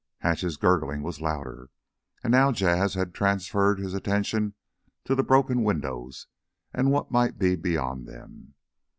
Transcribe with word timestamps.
Hatch's 0.21 0.57
gurgling 0.57 1.03
was 1.03 1.21
louder. 1.21 1.69
And 2.23 2.31
now 2.31 2.51
Jas' 2.51 2.95
had 2.95 3.13
transferred 3.13 3.77
his 3.77 3.93
attention 3.93 4.55
to 5.05 5.13
the 5.13 5.21
broken 5.21 5.63
windows 5.63 6.25
and 6.73 6.89
what 6.89 7.11
might 7.11 7.37
be 7.37 7.55
beyond 7.55 8.07
them. 8.07 8.55